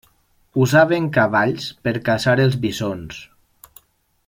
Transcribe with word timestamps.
Usaven 0.63 1.09
cavalls 1.17 1.67
per 1.87 1.93
caçar 2.09 2.35
els 2.47 2.59
bisons. 2.65 3.23